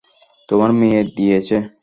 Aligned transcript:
তোমার 0.49 0.71
মেয়ে 0.79 1.01
দিয়েছে। 1.17 1.57